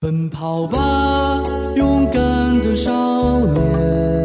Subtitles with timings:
[0.00, 1.42] 奔跑吧，
[1.74, 2.92] 勇敢的少
[3.40, 4.17] 年，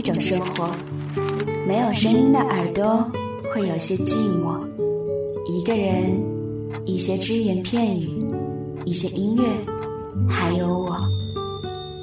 [0.00, 0.74] 一种生活。
[1.68, 3.06] 没有声音的耳朵
[3.52, 4.66] 会有些寂寞。
[5.46, 6.18] 一个人，
[6.86, 8.08] 一些只言片语，
[8.86, 9.42] 一些音乐，
[10.26, 10.98] 还有我。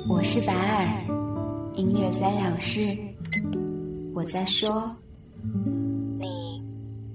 [0.08, 0.88] 我是白尔，
[1.74, 2.96] 音乐三两事。
[4.14, 4.96] 我在说，
[6.20, 6.62] 你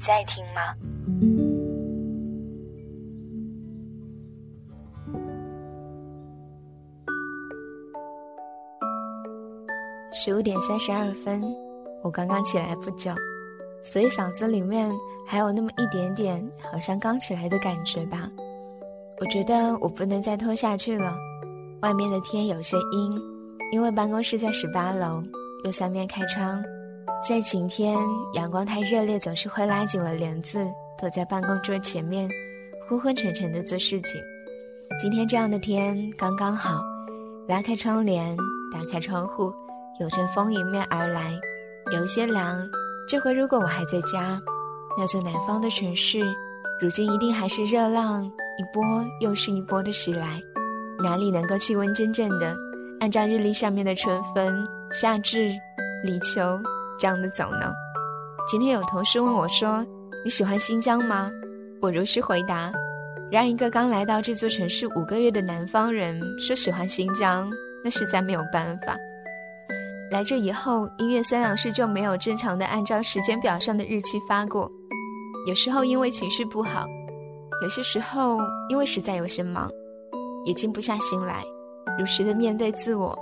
[0.04, 0.74] 在听吗？
[10.24, 11.42] 十五点三十二分，
[12.00, 13.10] 我刚刚起来不久，
[13.82, 14.88] 所以嗓子里面
[15.26, 18.30] 还有那么一点点好像刚起来的感觉吧。
[19.18, 21.18] 我觉得我不能再拖下去了。
[21.80, 23.20] 外面的天有些阴，
[23.72, 25.24] 因为办公室在十八楼，
[25.64, 26.62] 有三面开窗。
[27.28, 27.98] 在晴天，
[28.34, 30.64] 阳光太热烈，总是会拉紧了帘子，
[31.00, 32.30] 躲在办公桌前面，
[32.88, 34.20] 昏昏沉沉的做事情。
[35.00, 36.80] 今天这样的天刚刚好，
[37.48, 38.36] 拉开窗帘，
[38.72, 39.52] 打开窗户。
[40.02, 41.38] 有阵风迎面而来，
[41.92, 42.68] 有些凉。
[43.06, 44.42] 这回如果我还在家，
[44.98, 46.20] 那座南方的城市，
[46.80, 48.84] 如今一定还是热浪一波
[49.20, 50.42] 又是一波的袭来，
[51.00, 52.56] 哪里能够气温真正的
[52.98, 55.52] 按照日历上面的春分、夏至、
[56.02, 56.60] 立秋
[56.98, 57.72] 这样的走呢？
[58.48, 59.86] 今天有同事问我说
[60.24, 61.30] ：“你喜欢新疆吗？”
[61.80, 62.72] 我如实回答
[63.30, 67.48] ：“让一个刚来到这座城市五个月的南方人说喜欢新疆，
[67.84, 68.96] 那实在没有办法。”
[70.12, 74.70] 来这以后，音乐三两事就没有正常的按照时间表上的日期发过。
[75.46, 76.86] 有时候因为情绪不好，
[77.62, 79.70] 有些时候因为实在有些忙，
[80.44, 81.42] 也静不下心来，
[81.98, 83.18] 如实的面对自我。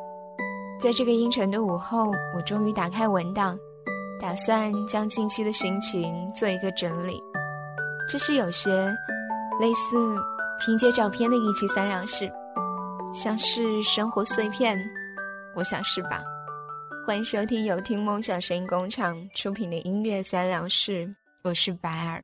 [0.80, 3.56] 在这个阴沉的午后，我终于打开文档，
[4.20, 7.22] 打算将近期的心情做一个整理。
[8.08, 8.68] 这是有些
[9.60, 10.18] 类似
[10.58, 12.28] 拼接照片的一期三两事，
[13.14, 14.76] 像是生活碎片，
[15.54, 16.20] 我想是吧。
[17.10, 21.12] 欢迎收听由听梦想声音工厂出品的音乐三两事，
[21.42, 22.22] 我是白尔。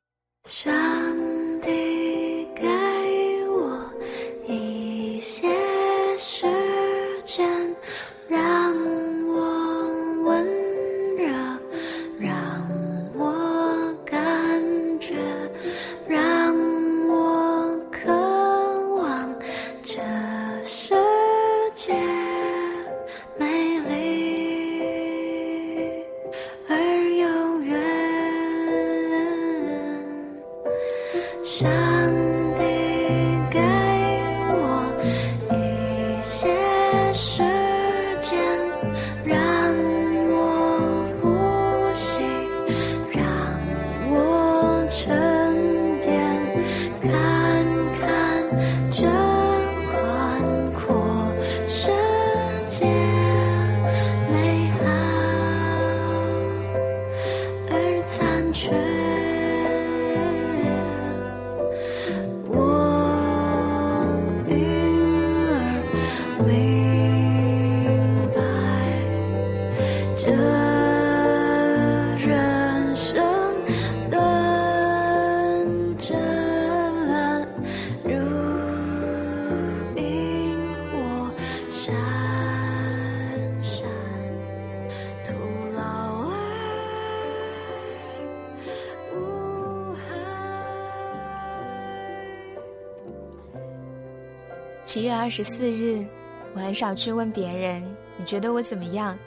[94.87, 96.07] 七月二十四日，
[96.53, 97.83] 我很少去问别人
[98.15, 99.19] 你觉得我怎么样，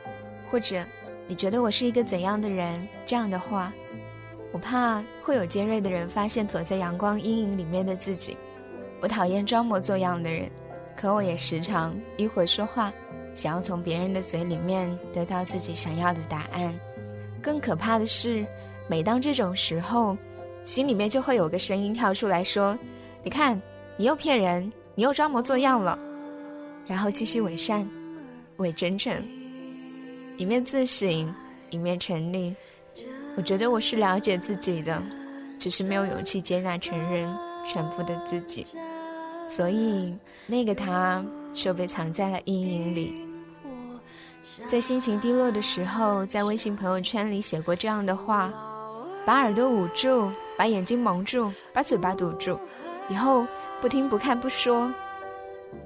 [0.51, 0.83] 或者
[1.27, 3.71] 你觉得我是一个怎样的人这样的话，
[4.53, 8.39] 我怕会有尖锐的人发现躲在阳光阴影里面的自己。
[9.03, 10.51] 我讨厌装模作样的人，
[10.97, 12.91] 可我也时常迂回说话，
[13.35, 16.75] 想要从别人的嘴里面得到自己想要的答案。
[17.43, 18.47] 更可怕的是，
[18.89, 20.17] 每当这种时候，
[20.65, 22.79] 心里面就会有个声音跳出来说
[23.23, 23.61] ：“你看，
[23.99, 25.99] 你又骗人，你又装模作样了。”
[26.87, 27.89] 然后继续伪善、
[28.59, 29.11] 伪真诚，
[30.37, 31.35] 一面自省，
[31.71, 32.55] 一面成立。
[33.35, 35.03] 我觉得我是了解自己的，
[35.59, 38.67] 只是没有勇气接纳、承认全部的自己，
[39.49, 40.15] 所以
[40.47, 41.25] 那个他
[41.55, 43.27] 就被藏在了阴影里。
[44.67, 48.53] 在心情低落的时候，在微信朋友圈里写过这样的话：
[49.25, 52.59] 把耳朵捂住，把眼睛蒙住，把嘴巴堵住，
[53.09, 53.47] 以后
[53.81, 54.93] 不听不看不说。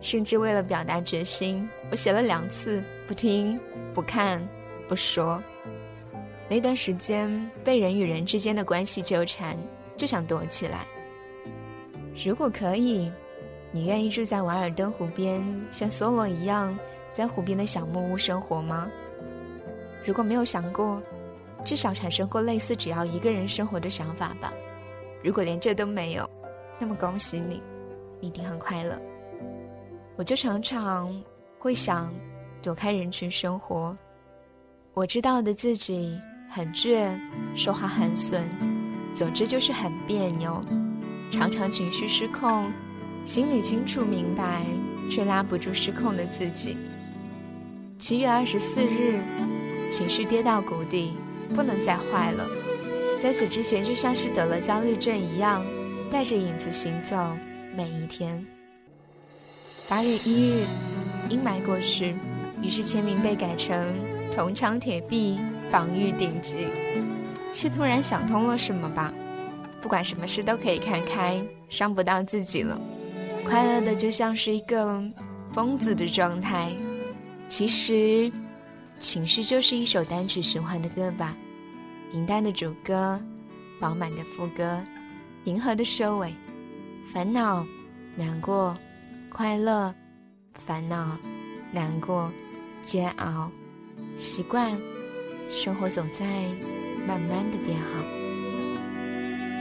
[0.01, 3.59] 甚至为了表达决心，我写了两次不听
[3.93, 4.47] 不看
[4.89, 5.43] 不说。
[6.49, 9.57] 那段时间被人与人之间的关系纠缠，
[9.97, 10.87] 就想躲起来。
[12.25, 13.11] 如果可以，
[13.73, 16.79] 你愿意住在瓦尔登湖边，像梭罗一样
[17.13, 18.91] 在湖边的小木屋生活吗？
[20.05, 21.03] 如果没有想过，
[21.65, 24.53] 至少产生过类似只要一个人生活的想法吧。
[25.23, 26.29] 如果连这都没有，
[26.79, 27.63] 那么恭喜你，
[28.25, 29.01] 一定很快乐。
[30.17, 31.15] 我就常常
[31.59, 32.15] 会想
[32.63, 33.97] 躲开人群生活。
[34.93, 36.19] 我知道的自己。
[36.47, 37.11] 很倔，
[37.53, 38.49] 说话很损，
[39.13, 40.65] 总之就是很别扭，
[41.29, 42.71] 常常情绪失控，
[43.25, 44.63] 心里清楚明白，
[45.11, 46.77] 却拉不住失控的自己。
[47.99, 49.21] 七月二十四日，
[49.91, 51.15] 情绪跌到谷底，
[51.57, 52.47] 不能再坏了。
[53.19, 55.67] 在此之前，就像是得了焦虑症一样，
[56.09, 57.17] 带着影子行走
[57.77, 58.45] 每一天。
[59.89, 60.65] 八月一日，
[61.29, 62.15] 阴霾过去，
[62.63, 63.95] 于是签名被改成
[64.35, 65.39] 铜墙铁壁。
[65.71, 66.69] 防御顶级，
[67.53, 69.13] 是突然想通了什么吧？
[69.81, 72.81] 不管什么事都可以看开，伤不到自己了。
[73.45, 75.03] 快乐的就像是一个
[75.53, 76.71] 疯子的状态。
[77.49, 78.31] 其实，
[79.01, 81.37] 情绪就是一首单曲循环的歌吧。
[82.13, 83.21] 平淡的主歌，
[83.81, 84.81] 饱满的副歌，
[85.45, 86.33] 平和的收尾。
[87.13, 87.65] 烦恼、
[88.17, 88.77] 难过、
[89.31, 89.95] 快乐、
[90.55, 91.19] 烦恼、
[91.71, 92.33] 难过、
[92.83, 93.51] 煎熬、
[94.17, 94.77] 习惯。
[95.51, 96.25] 生活总在
[97.07, 98.03] 慢慢的变好。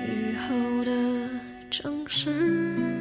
[0.07, 1.29] 雨后的
[1.69, 2.92] 城市，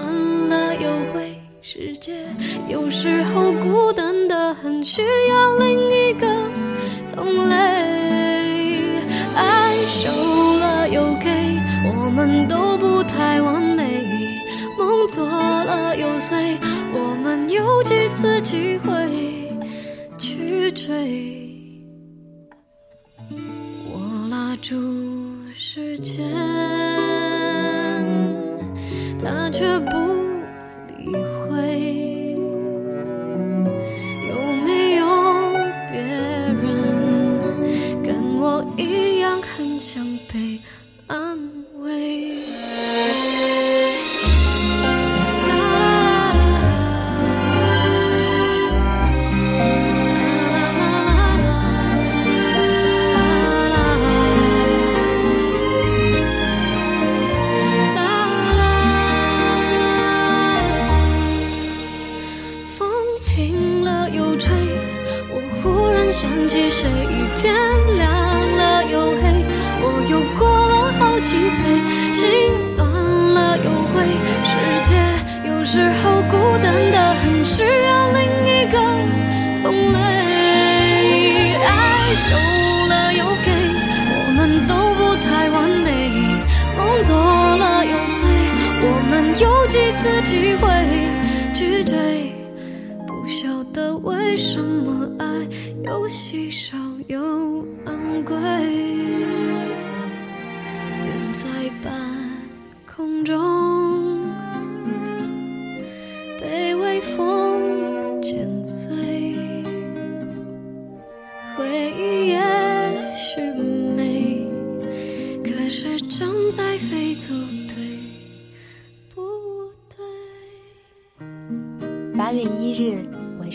[0.00, 1.34] 换了又会。
[1.62, 2.12] 世界
[2.68, 5.25] 有时候孤单的很，需要
[93.26, 95.26] 不晓得为什么爱
[95.82, 96.78] 又稀少
[97.08, 98.46] 又昂贵，远
[101.32, 101.48] 在
[101.82, 101.92] 半
[102.86, 103.36] 空中，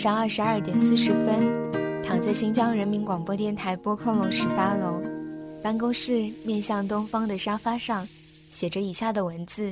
[0.02, 1.72] 上二十二点四十分，
[2.04, 5.00] 躺在新疆人民广播电台播客楼十八楼，
[5.62, 8.04] 办公室面向东方的沙发上，
[8.50, 9.72] 写着以下的文字。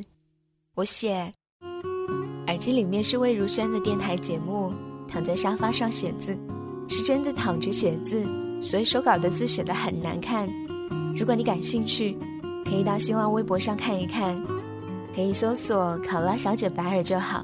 [0.75, 1.33] 我写，
[2.45, 4.71] 耳机里面是魏如萱的电台节目，
[5.07, 6.37] 躺在沙发上写字，
[6.87, 8.23] 是真的躺着写字，
[8.61, 10.47] 所以手稿的字写的很难看。
[11.17, 12.15] 如果你感兴趣，
[12.65, 14.39] 可以到新浪微博上看一看，
[15.15, 17.43] 可以搜索“考拉小姐白尔”就好。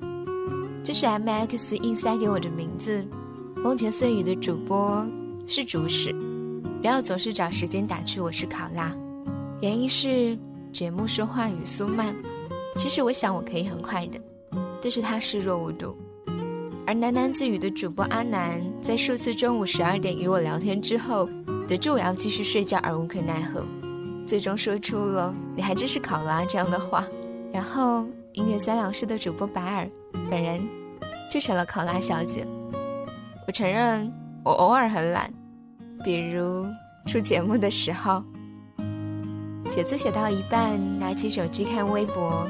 [0.86, 3.04] 这是 M X 硬塞给我的名字。
[3.64, 5.04] 风田碎语的主播
[5.48, 6.14] 是主使，
[6.80, 8.96] 不要总是找时间打趣我是考拉，
[9.62, 10.38] 原因是
[10.72, 12.16] 节目说话语速慢。
[12.76, 14.20] 其实我想我可以很快的，
[14.80, 15.98] 但是他视若无睹。
[16.86, 21.28] 而喃喃自语的主播阿南，在数次中午十二点与我聊天之后，
[21.68, 23.66] 得知我要继续睡觉而无可奈何，
[24.28, 27.08] 最终说出了“你还真是考拉”这样的话。
[27.52, 29.90] 然后音乐三两事的主播白尔
[30.30, 30.62] 本人
[31.32, 32.46] 就成了考拉小姐。
[33.48, 34.12] 我承认
[34.44, 35.32] 我偶尔很懒，
[36.04, 36.66] 比如
[37.06, 38.24] 出节目的时候，
[39.70, 42.48] 写字写到一半，拿起手机看微博。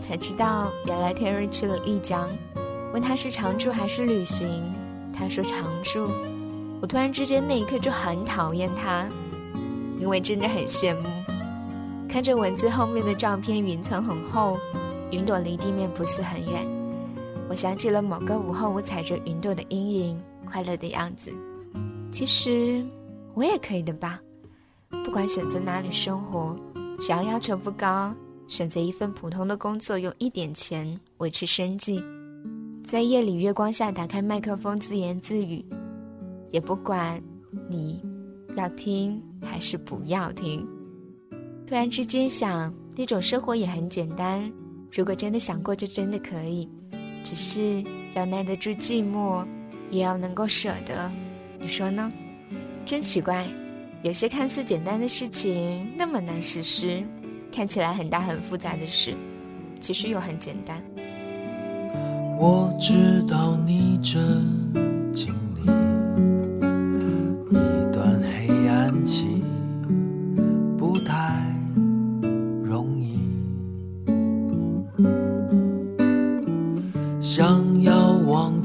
[0.00, 2.28] 才知道原来天瑞去了丽江，
[2.92, 4.46] 问他是常住还是旅行，
[5.12, 6.08] 他说常住。
[6.80, 9.08] 我突然之间那一刻就很讨厌他，
[9.98, 11.08] 因为真的很羡慕。
[12.08, 14.58] 看着文字后面的照片，云层很厚，
[15.10, 16.75] 云朵离地面不是很远。
[17.48, 21.32] 我想起了某个午后，我踩着云朵的阴影，快乐的样子。
[22.10, 22.84] 其实
[23.34, 24.20] 我也可以的吧，
[25.04, 26.56] 不管选择哪里生活，
[26.98, 28.14] 只要要求不高。
[28.48, 32.02] 选择一份普通的工作，用一点钱维持生计，
[32.84, 35.64] 在夜里月光下打开麦克风自言自语，
[36.50, 37.20] 也不管
[37.68, 38.00] 你
[38.56, 40.64] 要听还是不要听。
[41.66, 44.48] 突然之间想，那种生活也很简单。
[44.92, 46.68] 如果真的想过，就真的可以，
[47.28, 47.82] 只是
[48.14, 49.44] 要耐得住寂寞，
[49.90, 51.10] 也要能够舍得。
[51.58, 52.12] 你说呢？
[52.84, 53.44] 真奇怪，
[54.02, 57.02] 有些看似简单的事情，那么难实施。
[57.52, 59.12] 看起来很大很复杂的事，
[59.80, 60.80] 其实又很简单。
[62.38, 62.94] 我知
[63.28, 64.65] 道你真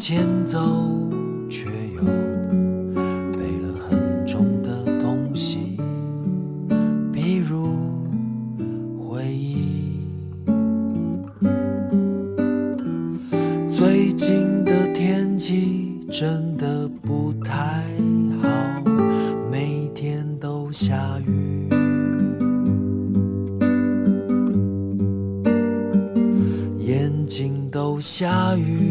[0.04, 0.58] 前走，
[1.48, 1.66] 却
[1.96, 2.02] 又
[3.34, 5.78] 背了很重的东西，
[7.14, 7.78] 比如
[8.98, 10.00] 回忆。
[13.70, 17.84] 最近的天气真的不太
[18.42, 18.50] 好，
[19.52, 21.70] 每天都下雨。
[26.80, 28.91] 眼睛都下雨。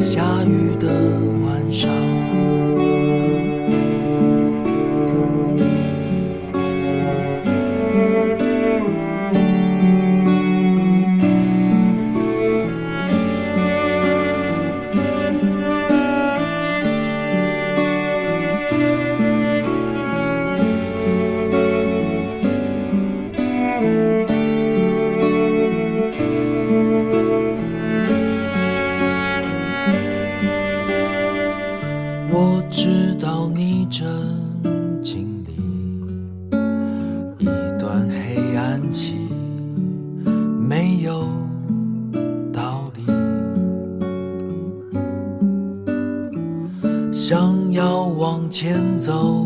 [0.00, 0.88] 下雨的
[1.44, 1.90] 晚上。
[48.58, 49.45] 前走，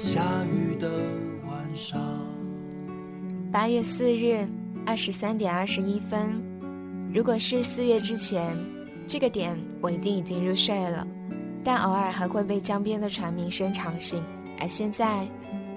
[0.00, 0.88] 下雨的
[1.46, 2.00] 晚上。
[3.52, 4.48] 八月四日
[4.86, 6.42] 二十三点二十一分，
[7.12, 8.56] 如果是四月之前，
[9.06, 11.06] 这个点我一定已经入睡了，
[11.62, 14.24] 但偶尔还会被江边的船鸣声吵醒。
[14.58, 15.28] 而现在，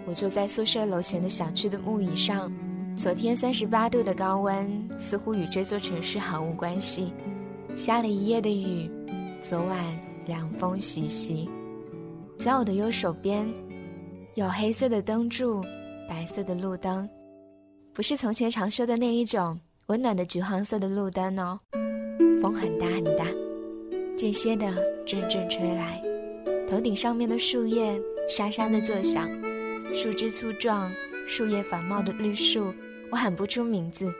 [0.05, 2.49] 我坐在宿舍楼前的小区的木椅上，
[2.95, 7.13] 昨天三十八度的高温似乎与这座城市毫无关系。
[7.75, 8.89] 下了一夜的雨，
[9.41, 9.83] 昨晚
[10.25, 11.49] 凉风习习，
[12.37, 13.45] 在我的右手边，
[14.35, 15.63] 有黑色的灯柱，
[16.09, 17.07] 白色的路灯，
[17.93, 21.59] 不是从前常说的那一种温暖的橘黄色的路灯哦。
[22.41, 23.27] 风很大很大，
[24.17, 24.73] 间歇的
[25.05, 26.01] 阵阵吹来，
[26.67, 27.95] 头顶上面的树叶
[28.27, 29.29] 沙沙的作响，
[29.93, 30.91] 树枝粗壮，
[31.27, 32.73] 树叶繁茂的绿树，
[33.11, 34.11] 我喊不出名字，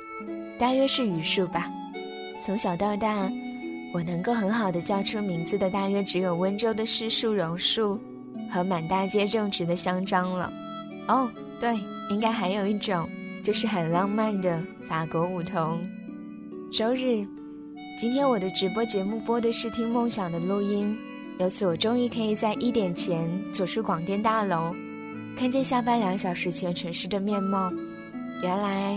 [0.60, 1.66] 大约是榆树吧。
[2.46, 3.28] 从小到大，
[3.96, 8.00] 我能够很好的叫出名字的，大约只有温州的柿树、榕树
[8.54, 10.54] 和满大街种植的香樟了。
[11.08, 11.28] 哦，
[11.60, 11.76] 对，
[12.12, 13.10] 应该还有一种，
[13.44, 15.82] 就是很浪漫的法国梧桐。
[16.72, 17.26] 周日，
[18.00, 20.96] 今天我的直播节目播的是《听梦想》的录音，
[21.40, 24.76] 由此我终于可以在一点前走出广电大楼，
[25.36, 27.74] 看见下班两小时前城市的面貌，
[28.44, 28.96] 原来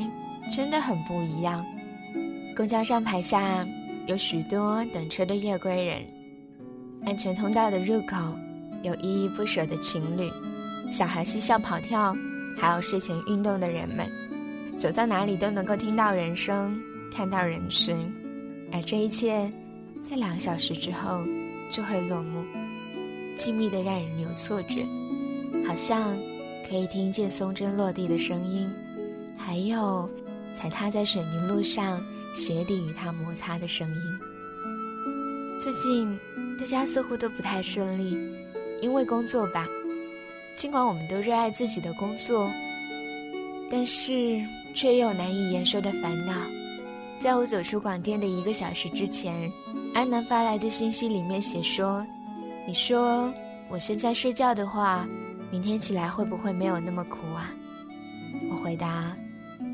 [0.55, 1.65] 真的很不一样。
[2.55, 3.67] 公交站牌下
[4.07, 6.03] 有许多等车的夜归人，
[7.05, 8.17] 安全通道的入口
[8.87, 10.31] 有依依不舍的情侣，
[10.93, 12.17] 小孩嬉笑跑跳，
[12.57, 14.07] 还有睡前运动的人们。
[14.79, 16.81] 走到哪里都能够听到人声，
[17.13, 17.99] 看到人声，
[18.73, 19.51] 而这一切
[20.03, 21.25] 在两小时之后
[21.71, 22.45] 就会落幕，
[23.37, 24.85] 静谧的让人有错觉，
[25.67, 26.17] 好像
[26.69, 28.71] 可以听见松针落地的声音，
[29.37, 30.09] 还有
[30.57, 32.01] 踩踏在水泥路上。
[32.37, 33.97] 鞋底与它摩擦的声音。
[35.59, 36.19] 最近
[36.61, 38.15] 大家似乎都不太顺利，
[38.87, 39.67] 因为工作吧。
[40.57, 42.49] 尽管我们都热爱自己的工作，
[43.69, 44.41] 但是
[44.75, 46.33] 却又有难以言说的烦恼。
[47.19, 49.51] 在我走出广电的一个小时之前，
[49.93, 52.07] 安南发来的信息里面写说
[52.65, 53.33] ：“你说
[53.69, 55.05] 我现在睡觉的话，
[55.51, 57.51] 明天起来会不会没有那么苦啊？”
[58.53, 59.17] 我回答：“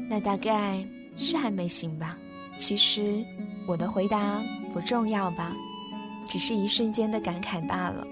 [0.09, 0.83] 那大概
[1.19, 2.17] 是还没醒吧。”
[2.57, 3.23] 其实，
[3.67, 5.53] 我的回答不重要吧，
[6.31, 8.07] 只是一瞬间的感慨罢了。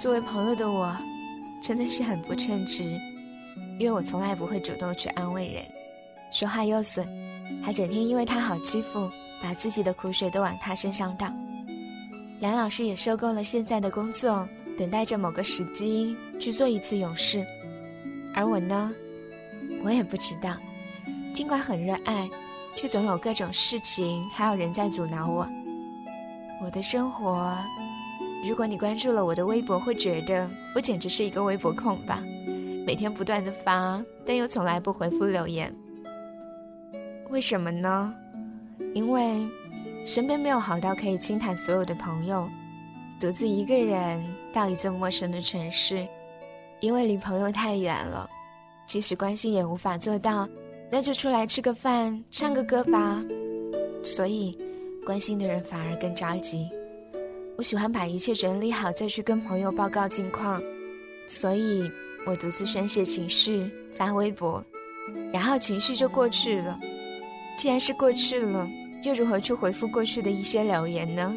[0.00, 0.94] 作为朋友的我，
[1.62, 2.84] 真的是很不称职，
[3.78, 5.64] 因为我从来不会主动去安慰人，
[6.30, 7.06] 说话又损，
[7.62, 9.10] 还整天因为他好欺负，
[9.42, 11.28] 把自己的苦水都往他身上倒。
[12.40, 14.46] 梁老师也受够了现在的工作，
[14.78, 17.44] 等待着某个时机去做一次勇士。
[18.34, 18.92] 而我呢，
[19.82, 20.54] 我也不知道，
[21.34, 22.28] 尽管很热爱。
[22.78, 25.48] 却总有各种事情，还有人在阻挠我。
[26.60, 27.56] 我的生活，
[28.48, 32.22] 如果你关注了我的微博，会觉得我简直是一个微博控吧。
[32.86, 35.74] 每天不断的发，但又从来不回复留言。
[37.28, 38.14] 为什么呢？
[38.94, 39.44] 因为
[40.06, 42.48] 身边没有好到可以倾谈所有的朋友，
[43.20, 46.06] 独自一个人到一座陌生的城市，
[46.80, 48.30] 因为离朋友太远了，
[48.86, 50.48] 即使关心也无法做到。
[50.88, 53.20] 那就出来吃个饭，唱个歌吧。
[54.04, 54.56] 所以，
[55.04, 56.70] 关心的人反而更着急。
[57.56, 60.62] 我喜欢把一切整理好再去跟朋友报告近况，
[61.26, 61.90] 所以
[62.26, 63.66] 我独自宣泄情绪，
[63.96, 64.62] 发微博，
[65.32, 66.78] 然后情绪就过去了。
[67.56, 68.68] 既然是过去了，
[69.04, 71.34] 又如何去回复过去的一些留言呢？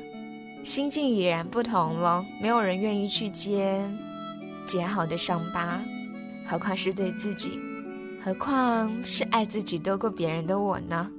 [0.62, 3.82] 心境已然不同了，没有人愿意去接
[4.68, 5.82] 结好的伤疤，
[6.46, 7.58] 何况是对自己。
[8.22, 11.10] 何况是爱自己多过别人的我呢？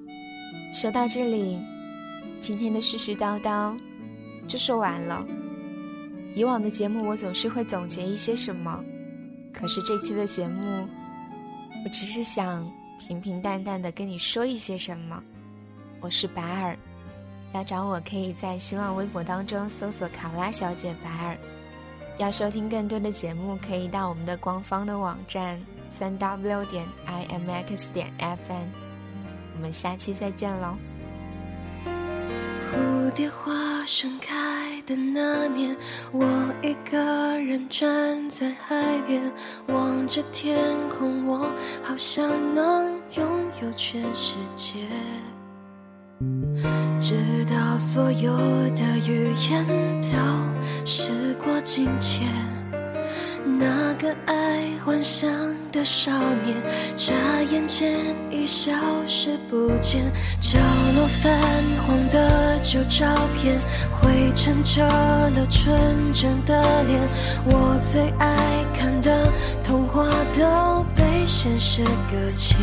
[0.75, 1.59] 说到这里，
[2.39, 3.75] 今天的絮絮叨叨
[4.51, 5.25] 就说完了。
[6.35, 8.85] 以往的节目我总是会总结一些什么，
[9.53, 10.89] 可是这期的节目，
[11.85, 15.23] 我只是想平平淡淡的跟你说一些什么。
[16.01, 16.77] 我是白尔，
[17.53, 21.39] 要找我可以在新浪微博当中搜索“考拉小姐白尔”。
[22.19, 28.69] 要收听更多的节目，可以到我们的官方的网站三 w 点 i m x 点 f n。
[29.55, 30.90] 我们下期再见喽。
[32.71, 35.77] 蝴蝶花盛开的那年，
[36.13, 36.25] 我
[36.63, 36.97] 一个
[37.41, 39.21] 人站在海边，
[39.67, 41.51] 望着天空，我
[41.83, 43.27] 好像能拥
[43.61, 44.87] 有全世界。
[47.01, 48.33] 直到所有
[48.77, 49.67] 的语言
[50.03, 52.29] 都时过境迁。
[53.45, 55.31] 那个爱幻想
[55.73, 56.11] 的少
[56.45, 56.57] 年，
[56.97, 57.15] 眨
[57.51, 57.99] 眼间
[58.31, 58.73] 已消
[59.07, 60.03] 失不见。
[60.41, 60.59] 角
[60.95, 61.31] 落泛
[61.87, 63.59] 黄的旧照片，
[63.91, 67.01] 灰尘遮了纯真的脸。
[67.47, 69.31] 我最爱看的
[69.63, 70.07] 童话
[70.39, 72.59] 都被现实搁浅。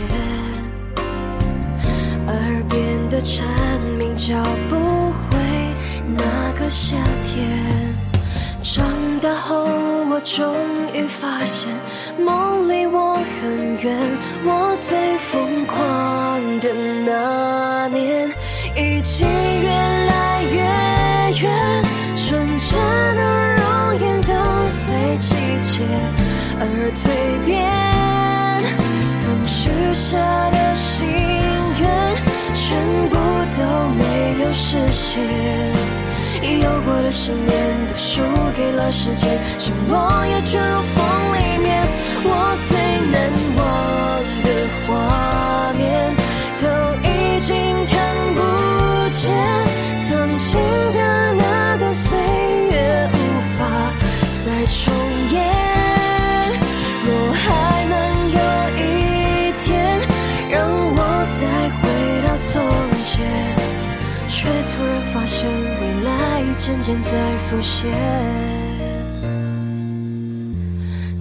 [2.27, 3.47] 耳边的蝉
[3.97, 4.35] 鸣叫
[4.67, 5.37] 不回
[6.15, 7.96] 那个夏天。
[8.73, 8.85] 长
[9.21, 9.65] 大后，
[10.09, 10.53] 我终
[10.93, 11.73] 于发现，
[12.19, 13.97] 梦离我很远。
[14.43, 15.79] 我最疯狂
[16.59, 16.67] 的
[17.05, 18.29] 那年，
[18.75, 20.59] 已经越来越
[21.41, 21.83] 远。
[22.15, 22.77] 纯真
[23.15, 24.33] 的容颜都
[24.67, 25.85] 随季节
[26.59, 27.71] 而蜕变，
[29.23, 30.17] 曾许下
[30.51, 31.07] 的心
[31.79, 31.87] 愿，
[32.53, 32.77] 全
[33.09, 33.15] 部
[33.57, 33.63] 都
[33.95, 35.96] 没有实现。
[36.41, 38.21] 有过的信念都输
[38.55, 41.87] 给了时间，像落叶卷入风里面。
[42.23, 42.77] 我最
[43.11, 43.15] 难
[43.57, 43.61] 忘
[44.43, 44.47] 的
[44.85, 44.87] 画
[45.73, 46.15] 面，
[46.59, 46.65] 都
[47.07, 47.95] 已经看
[48.35, 48.39] 不
[49.09, 49.21] 见。
[49.97, 50.59] 曾经
[50.93, 50.97] 的
[51.33, 52.17] 那段岁
[52.71, 53.15] 月，无
[53.57, 53.59] 法
[54.45, 54.93] 再重
[55.31, 55.35] 演。
[57.05, 57.45] 若还
[57.89, 57.93] 能
[58.31, 58.37] 有
[58.77, 58.81] 一
[59.63, 59.99] 天，
[60.49, 60.97] 让我
[61.39, 61.41] 再
[61.77, 61.83] 回
[62.25, 62.53] 到从
[63.01, 63.07] 前。
[64.29, 65.49] 却突然发现，
[66.57, 67.91] 渐渐在浮现。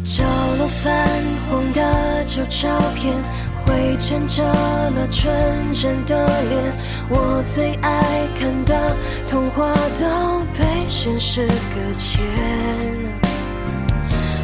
[0.02, 0.24] 角
[0.58, 1.08] 落泛
[1.48, 3.14] 黄的旧照片，
[3.64, 6.72] 灰尘遮了纯真的脸。
[7.08, 8.96] 我最爱看的
[9.28, 12.22] 童话都被现实搁浅。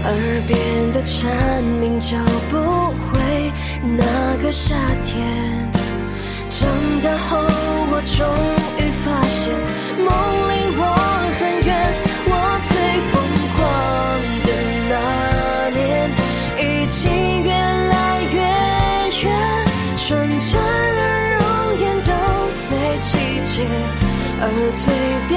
[0.05, 2.17] 耳边的蝉鸣叫
[2.51, 2.57] 不
[2.91, 3.53] 回
[3.97, 4.75] 那个夏
[5.05, 5.71] 天。
[6.51, 6.69] 长
[7.03, 7.39] 大后，
[7.91, 8.27] 我终
[8.79, 9.55] 于发现，
[9.99, 10.07] 梦
[10.49, 10.81] 离我
[11.39, 11.71] 很远。
[12.27, 12.31] 我
[12.69, 12.71] 最
[13.11, 13.15] 疯
[13.55, 13.59] 狂
[14.45, 14.49] 的
[14.89, 14.93] 那
[15.71, 15.81] 年，
[16.59, 17.01] 已经
[17.43, 17.95] 越来
[18.33, 18.37] 越
[19.23, 19.25] 远。
[19.97, 20.09] 纯
[20.41, 20.51] 真
[20.97, 21.01] 的
[21.39, 21.41] 容
[21.79, 22.11] 颜都
[22.51, 22.65] 随
[23.01, 23.11] 季
[23.45, 23.55] 节
[24.41, 24.45] 而
[24.77, 24.83] 蜕
[25.29, 25.33] 变，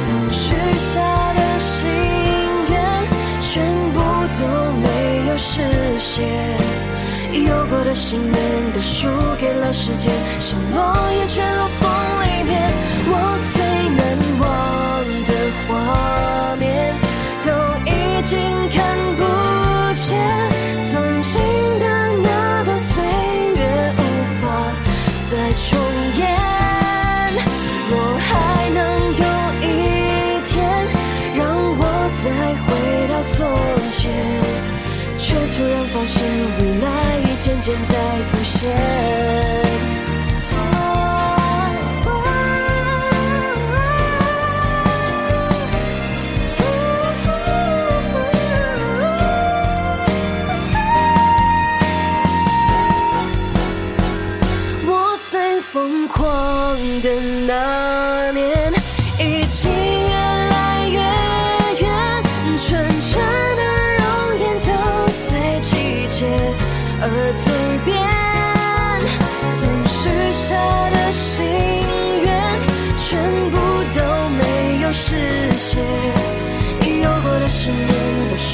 [0.00, 0.42] 曾许
[0.78, 0.92] 下
[1.34, 1.82] 的心
[2.70, 2.72] 愿，
[3.40, 3.52] 全
[3.92, 3.96] 部
[4.38, 4.40] 都
[4.80, 4.84] 没
[5.28, 5.52] 有实
[5.98, 6.14] 现。
[7.34, 8.40] 有过的信念
[8.72, 11.90] 都输给了时间，像落叶卷入风
[15.68, 16.94] 画面，
[17.44, 17.50] 都
[17.86, 18.32] 已经
[18.70, 18.76] 看
[19.16, 19.22] 不
[19.94, 20.06] 见。
[20.90, 21.32] 曾经
[21.78, 21.84] 的
[22.22, 23.62] 那段岁月
[23.96, 24.00] 无
[24.40, 24.42] 法
[25.30, 25.66] 再重
[26.18, 26.22] 演。
[27.90, 28.28] 若还
[28.70, 28.78] 能
[29.14, 29.24] 有
[29.60, 29.64] 一
[30.48, 30.52] 天，
[31.36, 31.42] 让
[31.78, 31.82] 我
[32.22, 32.24] 再
[32.64, 32.66] 回
[33.08, 33.36] 到从
[33.90, 34.02] 前，
[35.18, 36.14] 却突然发现
[36.58, 36.86] 未来
[37.18, 37.24] 已。
[37.44, 37.94] 渐渐在
[38.30, 38.70] 浮现。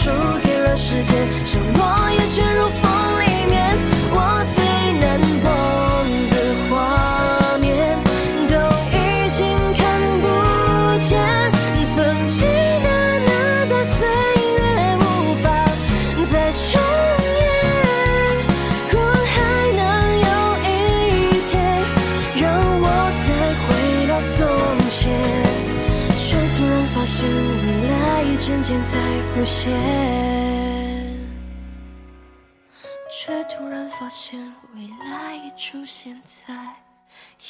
[0.07, 0.50] 念
[28.51, 29.71] 渐渐在浮现，
[33.09, 34.41] 却突然发现
[34.75, 36.53] 未来已出现在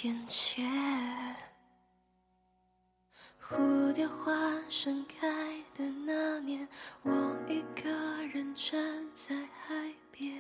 [0.02, 0.62] 眼前。
[3.42, 4.30] 蝴蝶花
[4.68, 5.26] 盛开
[5.74, 6.68] 的那年，
[7.02, 7.10] 我
[7.48, 7.90] 一个
[8.34, 8.78] 人站
[9.14, 9.74] 在海
[10.12, 10.38] 边。